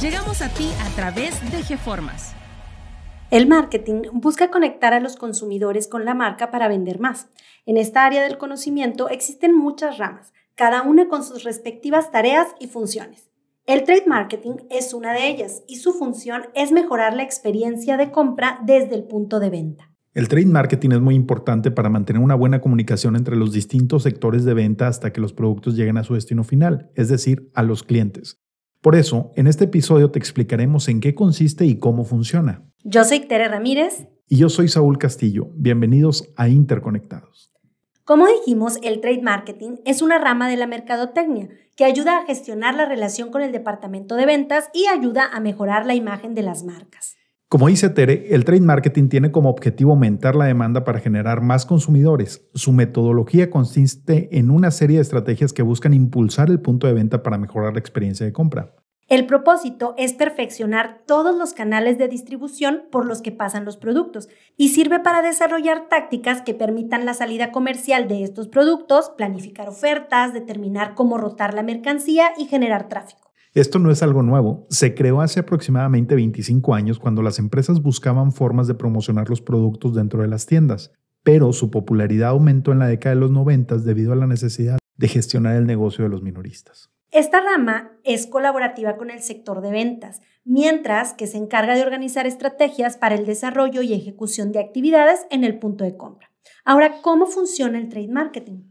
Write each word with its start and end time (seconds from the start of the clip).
Llegamos 0.00 0.40
a 0.40 0.48
ti 0.48 0.70
a 0.80 0.88
través 0.96 1.38
de 1.52 1.62
GeFormas. 1.62 2.34
El 3.30 3.46
marketing 3.46 4.02
busca 4.14 4.50
conectar 4.50 4.94
a 4.94 5.00
los 5.00 5.16
consumidores 5.16 5.86
con 5.86 6.04
la 6.06 6.14
marca 6.14 6.50
para 6.50 6.66
vender 6.66 6.98
más. 6.98 7.28
En 7.66 7.76
esta 7.76 8.06
área 8.06 8.22
del 8.22 8.38
conocimiento 8.38 9.10
existen 9.10 9.54
muchas 9.54 9.98
ramas 9.98 10.32
cada 10.54 10.82
una 10.82 11.08
con 11.08 11.22
sus 11.22 11.44
respectivas 11.44 12.10
tareas 12.10 12.48
y 12.58 12.68
funciones. 12.68 13.30
El 13.66 13.84
trade 13.84 14.04
marketing 14.06 14.56
es 14.70 14.92
una 14.92 15.12
de 15.12 15.28
ellas 15.28 15.62
y 15.68 15.76
su 15.76 15.92
función 15.92 16.42
es 16.54 16.72
mejorar 16.72 17.14
la 17.14 17.22
experiencia 17.22 17.96
de 17.96 18.10
compra 18.10 18.60
desde 18.64 18.94
el 18.94 19.04
punto 19.04 19.40
de 19.40 19.50
venta. 19.50 19.90
El 20.14 20.28
trade 20.28 20.46
marketing 20.46 20.90
es 20.90 21.00
muy 21.00 21.14
importante 21.14 21.70
para 21.70 21.88
mantener 21.88 22.20
una 22.20 22.34
buena 22.34 22.60
comunicación 22.60 23.14
entre 23.14 23.36
los 23.36 23.52
distintos 23.52 24.02
sectores 24.02 24.44
de 24.44 24.54
venta 24.54 24.88
hasta 24.88 25.12
que 25.12 25.20
los 25.20 25.32
productos 25.32 25.76
lleguen 25.76 25.96
a 25.96 26.04
su 26.04 26.14
destino 26.14 26.44
final, 26.44 26.90
es 26.96 27.08
decir, 27.08 27.50
a 27.54 27.62
los 27.62 27.82
clientes. 27.82 28.41
Por 28.82 28.96
eso, 28.96 29.30
en 29.36 29.46
este 29.46 29.66
episodio 29.66 30.10
te 30.10 30.18
explicaremos 30.18 30.88
en 30.88 30.98
qué 30.98 31.14
consiste 31.14 31.64
y 31.64 31.78
cómo 31.78 32.04
funciona. 32.04 32.64
Yo 32.82 33.04
soy 33.04 33.20
Tere 33.20 33.46
Ramírez. 33.46 34.08
Y 34.28 34.38
yo 34.38 34.48
soy 34.48 34.66
Saúl 34.66 34.98
Castillo. 34.98 35.50
Bienvenidos 35.54 36.32
a 36.36 36.48
Interconectados. 36.48 37.52
Como 38.04 38.26
dijimos, 38.26 38.78
el 38.82 39.00
trade 39.00 39.22
marketing 39.22 39.76
es 39.84 40.02
una 40.02 40.18
rama 40.18 40.48
de 40.48 40.56
la 40.56 40.66
mercadotecnia 40.66 41.48
que 41.76 41.84
ayuda 41.84 42.18
a 42.18 42.26
gestionar 42.26 42.74
la 42.74 42.84
relación 42.84 43.30
con 43.30 43.42
el 43.42 43.52
departamento 43.52 44.16
de 44.16 44.26
ventas 44.26 44.68
y 44.74 44.86
ayuda 44.88 45.30
a 45.32 45.38
mejorar 45.38 45.86
la 45.86 45.94
imagen 45.94 46.34
de 46.34 46.42
las 46.42 46.64
marcas. 46.64 47.14
Como 47.52 47.68
dice 47.68 47.90
Tere, 47.90 48.34
el 48.34 48.46
trade 48.46 48.62
marketing 48.62 49.10
tiene 49.10 49.30
como 49.30 49.50
objetivo 49.50 49.90
aumentar 49.90 50.36
la 50.36 50.46
demanda 50.46 50.84
para 50.84 51.00
generar 51.00 51.42
más 51.42 51.66
consumidores. 51.66 52.48
Su 52.54 52.72
metodología 52.72 53.50
consiste 53.50 54.38
en 54.38 54.50
una 54.50 54.70
serie 54.70 54.96
de 54.96 55.02
estrategias 55.02 55.52
que 55.52 55.60
buscan 55.60 55.92
impulsar 55.92 56.48
el 56.48 56.62
punto 56.62 56.86
de 56.86 56.94
venta 56.94 57.22
para 57.22 57.36
mejorar 57.36 57.74
la 57.74 57.78
experiencia 57.78 58.24
de 58.24 58.32
compra. 58.32 58.74
El 59.06 59.26
propósito 59.26 59.94
es 59.98 60.14
perfeccionar 60.14 61.02
todos 61.06 61.36
los 61.36 61.52
canales 61.52 61.98
de 61.98 62.08
distribución 62.08 62.84
por 62.90 63.04
los 63.04 63.20
que 63.20 63.32
pasan 63.32 63.66
los 63.66 63.76
productos 63.76 64.30
y 64.56 64.70
sirve 64.70 65.00
para 65.00 65.20
desarrollar 65.20 65.90
tácticas 65.90 66.40
que 66.40 66.54
permitan 66.54 67.04
la 67.04 67.12
salida 67.12 67.52
comercial 67.52 68.08
de 68.08 68.22
estos 68.22 68.48
productos, 68.48 69.10
planificar 69.10 69.68
ofertas, 69.68 70.32
determinar 70.32 70.94
cómo 70.94 71.18
rotar 71.18 71.52
la 71.52 71.62
mercancía 71.62 72.30
y 72.38 72.46
generar 72.46 72.88
tráfico. 72.88 73.21
Esto 73.54 73.78
no 73.78 73.90
es 73.90 74.02
algo 74.02 74.22
nuevo. 74.22 74.66
Se 74.70 74.94
creó 74.94 75.20
hace 75.20 75.40
aproximadamente 75.40 76.14
25 76.14 76.74
años 76.74 76.98
cuando 76.98 77.20
las 77.20 77.38
empresas 77.38 77.82
buscaban 77.82 78.32
formas 78.32 78.66
de 78.66 78.74
promocionar 78.74 79.28
los 79.28 79.42
productos 79.42 79.94
dentro 79.94 80.22
de 80.22 80.28
las 80.28 80.46
tiendas, 80.46 80.92
pero 81.22 81.52
su 81.52 81.70
popularidad 81.70 82.30
aumentó 82.30 82.72
en 82.72 82.78
la 82.78 82.86
década 82.86 83.14
de 83.14 83.20
los 83.20 83.30
90 83.30 83.76
debido 83.78 84.14
a 84.14 84.16
la 84.16 84.26
necesidad 84.26 84.78
de 84.96 85.08
gestionar 85.08 85.56
el 85.56 85.66
negocio 85.66 86.02
de 86.02 86.08
los 86.08 86.22
minoristas. 86.22 86.90
Esta 87.10 87.42
rama 87.42 87.92
es 88.04 88.26
colaborativa 88.26 88.96
con 88.96 89.10
el 89.10 89.20
sector 89.20 89.60
de 89.60 89.70
ventas, 89.70 90.22
mientras 90.46 91.12
que 91.12 91.26
se 91.26 91.36
encarga 91.36 91.74
de 91.74 91.82
organizar 91.82 92.26
estrategias 92.26 92.96
para 92.96 93.16
el 93.16 93.26
desarrollo 93.26 93.82
y 93.82 93.92
ejecución 93.92 94.50
de 94.52 94.60
actividades 94.60 95.26
en 95.30 95.44
el 95.44 95.58
punto 95.58 95.84
de 95.84 95.98
compra. 95.98 96.30
Ahora, 96.64 97.02
¿cómo 97.02 97.26
funciona 97.26 97.78
el 97.78 97.90
trade 97.90 98.08
marketing? 98.08 98.62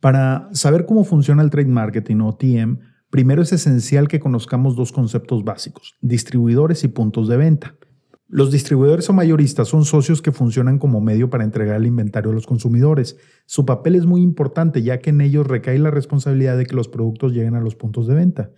Para 0.00 0.48
saber 0.50 0.86
cómo 0.86 1.04
funciona 1.04 1.40
el 1.40 1.50
trade 1.50 1.68
marketing 1.68 2.16
o 2.16 2.36
TM, 2.36 2.80
primero 3.10 3.42
es 3.42 3.52
esencial 3.52 4.08
que 4.08 4.20
conozcamos 4.20 4.76
dos 4.76 4.92
conceptos 4.92 5.44
básicos, 5.44 5.96
distribuidores 6.00 6.84
y 6.84 6.88
puntos 6.88 7.28
de 7.28 7.36
venta. 7.36 7.74
Los 8.30 8.50
distribuidores 8.50 9.08
o 9.08 9.14
mayoristas 9.14 9.68
son 9.68 9.86
socios 9.86 10.20
que 10.20 10.32
funcionan 10.32 10.78
como 10.78 11.00
medio 11.00 11.30
para 11.30 11.44
entregar 11.44 11.76
el 11.76 11.86
inventario 11.86 12.30
a 12.30 12.34
los 12.34 12.46
consumidores. 12.46 13.16
Su 13.46 13.64
papel 13.64 13.94
es 13.94 14.04
muy 14.04 14.20
importante 14.20 14.82
ya 14.82 14.98
que 14.98 15.10
en 15.10 15.22
ellos 15.22 15.46
recae 15.46 15.78
la 15.78 15.90
responsabilidad 15.90 16.58
de 16.58 16.66
que 16.66 16.76
los 16.76 16.88
productos 16.88 17.32
lleguen 17.32 17.54
a 17.54 17.60
los 17.60 17.74
puntos 17.74 18.06
de 18.06 18.14
venta. 18.14 18.50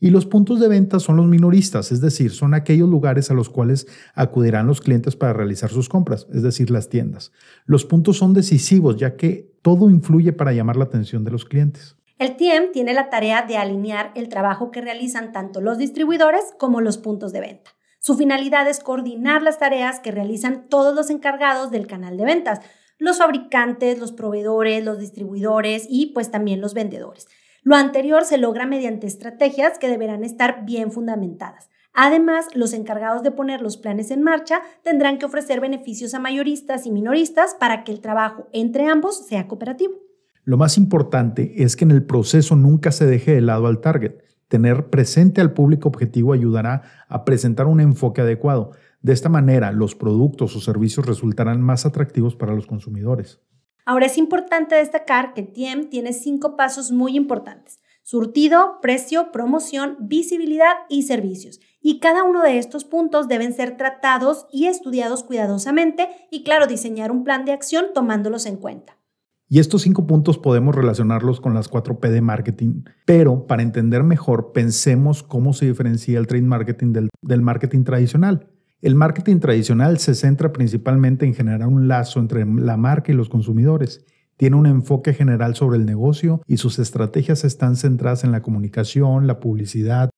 Y 0.00 0.10
los 0.10 0.26
puntos 0.26 0.58
de 0.58 0.66
venta 0.66 0.98
son 0.98 1.14
los 1.14 1.28
minoristas, 1.28 1.92
es 1.92 2.00
decir, 2.00 2.32
son 2.32 2.54
aquellos 2.54 2.88
lugares 2.88 3.30
a 3.30 3.34
los 3.34 3.48
cuales 3.48 3.86
acudirán 4.16 4.66
los 4.66 4.80
clientes 4.80 5.14
para 5.14 5.32
realizar 5.32 5.70
sus 5.70 5.88
compras, 5.88 6.26
es 6.32 6.42
decir, 6.42 6.72
las 6.72 6.88
tiendas. 6.88 7.30
Los 7.66 7.84
puntos 7.84 8.16
son 8.16 8.34
decisivos 8.34 8.96
ya 8.96 9.14
que 9.14 9.52
todo 9.62 9.88
influye 9.88 10.32
para 10.32 10.52
llamar 10.52 10.76
la 10.76 10.86
atención 10.86 11.22
de 11.22 11.30
los 11.30 11.44
clientes. 11.44 11.94
El 12.22 12.36
TM 12.36 12.70
tiene 12.70 12.94
la 12.94 13.10
tarea 13.10 13.42
de 13.42 13.56
alinear 13.56 14.12
el 14.14 14.28
trabajo 14.28 14.70
que 14.70 14.80
realizan 14.80 15.32
tanto 15.32 15.60
los 15.60 15.76
distribuidores 15.76 16.54
como 16.56 16.80
los 16.80 16.96
puntos 16.96 17.32
de 17.32 17.40
venta. 17.40 17.72
Su 17.98 18.16
finalidad 18.16 18.68
es 18.68 18.78
coordinar 18.78 19.42
las 19.42 19.58
tareas 19.58 19.98
que 19.98 20.12
realizan 20.12 20.68
todos 20.68 20.94
los 20.94 21.10
encargados 21.10 21.72
del 21.72 21.88
canal 21.88 22.16
de 22.16 22.24
ventas, 22.24 22.60
los 22.96 23.18
fabricantes, 23.18 23.98
los 23.98 24.12
proveedores, 24.12 24.84
los 24.84 25.00
distribuidores 25.00 25.88
y 25.90 26.12
pues 26.14 26.30
también 26.30 26.60
los 26.60 26.74
vendedores. 26.74 27.26
Lo 27.64 27.74
anterior 27.74 28.24
se 28.24 28.38
logra 28.38 28.66
mediante 28.66 29.08
estrategias 29.08 29.80
que 29.80 29.88
deberán 29.88 30.22
estar 30.22 30.64
bien 30.64 30.92
fundamentadas. 30.92 31.70
Además, 31.92 32.46
los 32.54 32.72
encargados 32.72 33.24
de 33.24 33.32
poner 33.32 33.60
los 33.62 33.78
planes 33.78 34.12
en 34.12 34.22
marcha 34.22 34.62
tendrán 34.84 35.18
que 35.18 35.26
ofrecer 35.26 35.58
beneficios 35.58 36.14
a 36.14 36.20
mayoristas 36.20 36.86
y 36.86 36.92
minoristas 36.92 37.56
para 37.58 37.82
que 37.82 37.90
el 37.90 38.00
trabajo 38.00 38.46
entre 38.52 38.86
ambos 38.86 39.26
sea 39.26 39.48
cooperativo. 39.48 40.11
Lo 40.44 40.56
más 40.56 40.76
importante 40.76 41.62
es 41.62 41.76
que 41.76 41.84
en 41.84 41.92
el 41.92 42.02
proceso 42.02 42.56
nunca 42.56 42.90
se 42.90 43.06
deje 43.06 43.32
de 43.32 43.40
lado 43.40 43.68
al 43.68 43.80
target. 43.80 44.24
Tener 44.48 44.90
presente 44.90 45.40
al 45.40 45.52
público 45.52 45.88
objetivo 45.88 46.32
ayudará 46.32 46.82
a 47.08 47.24
presentar 47.24 47.66
un 47.66 47.80
enfoque 47.80 48.22
adecuado. 48.22 48.72
De 49.02 49.12
esta 49.12 49.28
manera, 49.28 49.70
los 49.70 49.94
productos 49.94 50.56
o 50.56 50.60
servicios 50.60 51.06
resultarán 51.06 51.62
más 51.62 51.86
atractivos 51.86 52.34
para 52.34 52.54
los 52.54 52.66
consumidores. 52.66 53.40
Ahora 53.84 54.06
es 54.06 54.18
importante 54.18 54.74
destacar 54.74 55.32
que 55.32 55.42
TIEM 55.42 55.88
tiene 55.90 56.12
cinco 56.12 56.56
pasos 56.56 56.90
muy 56.90 57.16
importantes. 57.16 57.80
Surtido, 58.02 58.78
precio, 58.82 59.30
promoción, 59.30 59.96
visibilidad 60.00 60.74
y 60.88 61.02
servicios. 61.02 61.60
Y 61.80 62.00
cada 62.00 62.24
uno 62.24 62.42
de 62.42 62.58
estos 62.58 62.84
puntos 62.84 63.28
deben 63.28 63.52
ser 63.52 63.76
tratados 63.76 64.46
y 64.52 64.66
estudiados 64.66 65.22
cuidadosamente 65.22 66.08
y 66.32 66.42
claro, 66.42 66.66
diseñar 66.66 67.12
un 67.12 67.22
plan 67.22 67.44
de 67.44 67.52
acción 67.52 67.86
tomándolos 67.94 68.46
en 68.46 68.56
cuenta. 68.56 68.98
Y 69.52 69.58
estos 69.58 69.82
cinco 69.82 70.06
puntos 70.06 70.38
podemos 70.38 70.74
relacionarlos 70.74 71.38
con 71.38 71.52
las 71.52 71.70
4P 71.70 72.08
de 72.08 72.22
marketing, 72.22 72.84
pero 73.04 73.46
para 73.46 73.62
entender 73.62 74.02
mejor, 74.02 74.52
pensemos 74.54 75.22
cómo 75.22 75.52
se 75.52 75.66
diferencia 75.66 76.18
el 76.18 76.26
trade 76.26 76.44
marketing 76.44 76.94
del, 76.94 77.10
del, 77.20 77.42
marketing 77.42 77.84
tradicional. 77.84 78.48
El 78.80 78.94
marketing 78.94 79.40
tradicional 79.40 79.98
se 79.98 80.14
centra 80.14 80.54
principalmente 80.54 81.26
en 81.26 81.34
generar 81.34 81.68
un 81.68 81.86
lazo 81.86 82.18
entre 82.18 82.46
la 82.46 82.78
marca 82.78 83.12
y 83.12 83.14
los 83.14 83.28
consumidores. 83.28 84.06
Tiene 84.38 84.56
un 84.56 84.64
enfoque 84.64 85.12
general 85.12 85.54
sobre 85.54 85.76
el 85.76 85.84
negocio 85.84 86.40
y 86.46 86.56
sus 86.56 86.78
estrategias 86.78 87.44
están 87.44 87.76
centradas 87.76 88.24
en 88.24 88.32
la 88.32 88.40
comunicación, 88.40 89.26
la 89.26 89.38
publicidad, 89.38 90.08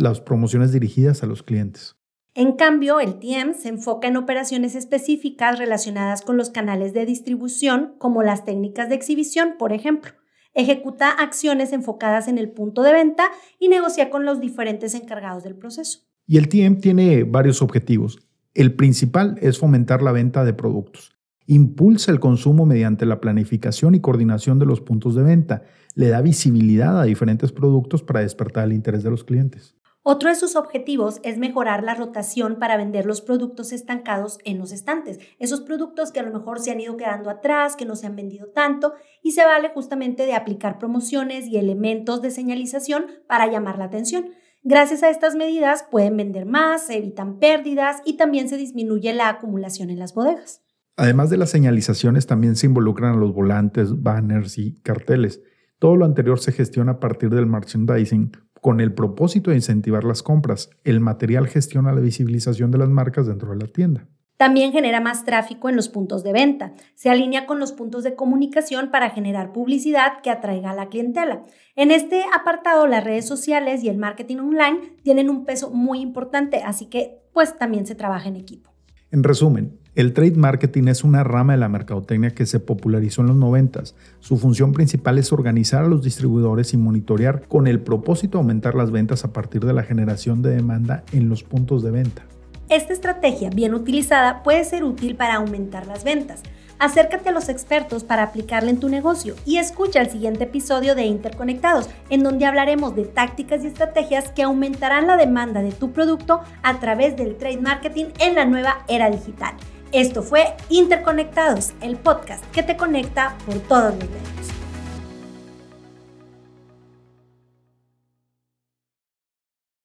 las 0.00 0.20
promociones 0.20 0.72
dirigidas 0.72 1.22
a 1.22 1.26
los 1.26 1.44
clientes. 1.44 1.94
En 2.36 2.56
cambio, 2.56 2.98
el 2.98 3.20
TM 3.20 3.54
se 3.54 3.68
enfoca 3.68 4.08
en 4.08 4.16
operaciones 4.16 4.74
específicas 4.74 5.56
relacionadas 5.56 6.20
con 6.20 6.36
los 6.36 6.50
canales 6.50 6.92
de 6.92 7.06
distribución, 7.06 7.94
como 7.98 8.24
las 8.24 8.44
técnicas 8.44 8.88
de 8.88 8.96
exhibición, 8.96 9.54
por 9.56 9.72
ejemplo. 9.72 10.10
Ejecuta 10.52 11.10
acciones 11.10 11.72
enfocadas 11.72 12.26
en 12.26 12.38
el 12.38 12.50
punto 12.50 12.82
de 12.82 12.92
venta 12.92 13.30
y 13.60 13.68
negocia 13.68 14.10
con 14.10 14.24
los 14.24 14.40
diferentes 14.40 14.94
encargados 14.96 15.44
del 15.44 15.54
proceso. 15.54 16.00
Y 16.26 16.38
el 16.38 16.48
TM 16.48 16.80
tiene 16.80 17.22
varios 17.22 17.62
objetivos. 17.62 18.18
El 18.52 18.74
principal 18.74 19.36
es 19.40 19.58
fomentar 19.58 20.02
la 20.02 20.10
venta 20.10 20.44
de 20.44 20.54
productos. 20.54 21.12
Impulsa 21.46 22.10
el 22.10 22.18
consumo 22.18 22.66
mediante 22.66 23.06
la 23.06 23.20
planificación 23.20 23.94
y 23.94 24.00
coordinación 24.00 24.58
de 24.58 24.66
los 24.66 24.80
puntos 24.80 25.14
de 25.14 25.22
venta. 25.22 25.62
Le 25.94 26.08
da 26.08 26.20
visibilidad 26.20 27.00
a 27.00 27.04
diferentes 27.04 27.52
productos 27.52 28.02
para 28.02 28.20
despertar 28.20 28.64
el 28.64 28.72
interés 28.72 29.04
de 29.04 29.10
los 29.10 29.22
clientes. 29.22 29.76
Otro 30.06 30.28
de 30.28 30.34
sus 30.34 30.54
objetivos 30.54 31.18
es 31.22 31.38
mejorar 31.38 31.82
la 31.82 31.94
rotación 31.94 32.58
para 32.58 32.76
vender 32.76 33.06
los 33.06 33.22
productos 33.22 33.72
estancados 33.72 34.38
en 34.44 34.58
los 34.58 34.70
estantes, 34.70 35.18
esos 35.38 35.62
productos 35.62 36.12
que 36.12 36.20
a 36.20 36.22
lo 36.22 36.30
mejor 36.30 36.60
se 36.60 36.70
han 36.70 36.80
ido 36.80 36.98
quedando 36.98 37.30
atrás, 37.30 37.74
que 37.74 37.86
no 37.86 37.96
se 37.96 38.06
han 38.06 38.14
vendido 38.14 38.48
tanto, 38.48 38.92
y 39.22 39.32
se 39.32 39.46
vale 39.46 39.70
justamente 39.70 40.26
de 40.26 40.34
aplicar 40.34 40.78
promociones 40.78 41.46
y 41.46 41.56
elementos 41.56 42.20
de 42.20 42.30
señalización 42.30 43.06
para 43.26 43.50
llamar 43.50 43.78
la 43.78 43.86
atención. 43.86 44.26
Gracias 44.62 45.02
a 45.02 45.08
estas 45.08 45.36
medidas 45.36 45.86
pueden 45.90 46.18
vender 46.18 46.44
más, 46.44 46.88
se 46.88 46.98
evitan 46.98 47.38
pérdidas 47.38 48.02
y 48.04 48.18
también 48.18 48.50
se 48.50 48.58
disminuye 48.58 49.14
la 49.14 49.30
acumulación 49.30 49.88
en 49.88 50.00
las 50.00 50.12
bodegas. 50.12 50.62
Además 50.96 51.30
de 51.30 51.38
las 51.38 51.48
señalizaciones, 51.48 52.26
también 52.26 52.56
se 52.56 52.66
involucran 52.66 53.20
los 53.20 53.32
volantes, 53.32 54.02
banners 54.02 54.58
y 54.58 54.82
carteles. 54.82 55.40
Todo 55.78 55.96
lo 55.96 56.04
anterior 56.04 56.38
se 56.38 56.52
gestiona 56.52 56.92
a 56.92 57.00
partir 57.00 57.30
del 57.30 57.46
merchandising 57.46 58.43
con 58.64 58.80
el 58.80 58.94
propósito 58.94 59.50
de 59.50 59.56
incentivar 59.56 60.04
las 60.04 60.22
compras. 60.22 60.70
El 60.84 60.98
material 60.98 61.48
gestiona 61.48 61.92
la 61.92 62.00
visibilización 62.00 62.70
de 62.70 62.78
las 62.78 62.88
marcas 62.88 63.26
dentro 63.26 63.50
de 63.50 63.58
la 63.58 63.66
tienda. 63.66 64.08
También 64.38 64.72
genera 64.72 65.02
más 65.02 65.26
tráfico 65.26 65.68
en 65.68 65.76
los 65.76 65.90
puntos 65.90 66.24
de 66.24 66.32
venta. 66.32 66.72
Se 66.94 67.10
alinea 67.10 67.44
con 67.44 67.60
los 67.60 67.72
puntos 67.72 68.04
de 68.04 68.14
comunicación 68.14 68.90
para 68.90 69.10
generar 69.10 69.52
publicidad 69.52 70.22
que 70.22 70.30
atraiga 70.30 70.70
a 70.70 70.74
la 70.74 70.88
clientela. 70.88 71.42
En 71.76 71.90
este 71.90 72.22
apartado, 72.34 72.86
las 72.86 73.04
redes 73.04 73.28
sociales 73.28 73.84
y 73.84 73.90
el 73.90 73.98
marketing 73.98 74.38
online 74.38 74.96
tienen 75.02 75.28
un 75.28 75.44
peso 75.44 75.70
muy 75.70 76.00
importante, 76.00 76.62
así 76.62 76.86
que 76.86 77.20
pues 77.34 77.58
también 77.58 77.86
se 77.86 77.94
trabaja 77.94 78.30
en 78.30 78.36
equipo. 78.36 78.73
En 79.14 79.22
resumen, 79.22 79.78
el 79.94 80.12
trade 80.12 80.34
marketing 80.34 80.88
es 80.88 81.04
una 81.04 81.22
rama 81.22 81.52
de 81.52 81.60
la 81.60 81.68
mercadotecnia 81.68 82.34
que 82.34 82.46
se 82.46 82.58
popularizó 82.58 83.20
en 83.20 83.28
los 83.28 83.36
90. 83.36 83.84
Su 84.18 84.38
función 84.38 84.72
principal 84.72 85.18
es 85.18 85.32
organizar 85.32 85.84
a 85.84 85.86
los 85.86 86.02
distribuidores 86.02 86.74
y 86.74 86.78
monitorear 86.78 87.46
con 87.46 87.68
el 87.68 87.78
propósito 87.78 88.38
de 88.38 88.42
aumentar 88.42 88.74
las 88.74 88.90
ventas 88.90 89.24
a 89.24 89.32
partir 89.32 89.64
de 89.64 89.72
la 89.72 89.84
generación 89.84 90.42
de 90.42 90.50
demanda 90.50 91.04
en 91.12 91.28
los 91.28 91.44
puntos 91.44 91.84
de 91.84 91.92
venta. 91.92 92.24
Esta 92.68 92.92
estrategia 92.92 93.50
bien 93.50 93.74
utilizada 93.74 94.42
puede 94.42 94.64
ser 94.64 94.82
útil 94.82 95.14
para 95.14 95.36
aumentar 95.36 95.86
las 95.86 96.02
ventas. 96.02 96.42
Acércate 96.78 97.28
a 97.28 97.32
los 97.32 97.48
expertos 97.48 98.04
para 98.04 98.24
aplicarla 98.24 98.70
en 98.70 98.80
tu 98.80 98.88
negocio 98.88 99.34
y 99.44 99.58
escucha 99.58 100.00
el 100.00 100.10
siguiente 100.10 100.44
episodio 100.44 100.94
de 100.94 101.04
Interconectados, 101.04 101.88
en 102.10 102.22
donde 102.22 102.46
hablaremos 102.46 102.94
de 102.96 103.04
tácticas 103.04 103.64
y 103.64 103.68
estrategias 103.68 104.30
que 104.30 104.42
aumentarán 104.42 105.06
la 105.06 105.16
demanda 105.16 105.62
de 105.62 105.72
tu 105.72 105.92
producto 105.92 106.40
a 106.62 106.80
través 106.80 107.16
del 107.16 107.36
trade 107.36 107.60
marketing 107.60 108.06
en 108.18 108.34
la 108.34 108.44
nueva 108.44 108.84
era 108.88 109.10
digital. 109.10 109.54
Esto 109.92 110.22
fue 110.22 110.54
Interconectados, 110.68 111.72
el 111.80 111.96
podcast 111.96 112.44
que 112.50 112.64
te 112.64 112.76
conecta 112.76 113.36
por 113.46 113.60
todos 113.60 113.94
los 113.94 114.08
medios. 114.10 114.43